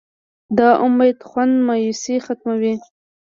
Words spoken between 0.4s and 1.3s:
د امید